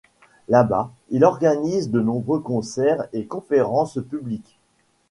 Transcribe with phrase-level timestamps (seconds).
[0.47, 4.57] Là-bas, il organise de nombreux concerts et conférences publiques.